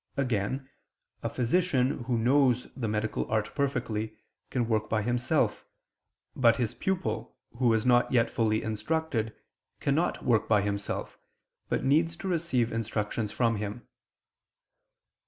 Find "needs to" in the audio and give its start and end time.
11.83-12.27